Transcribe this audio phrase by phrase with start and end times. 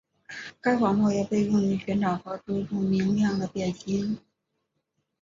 [0.59, 4.17] 该网络也被用于寻找和追逐明亮的变星。